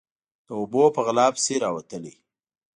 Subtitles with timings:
[0.47, 2.13] _د اوبو په غلا پسې راوتلی.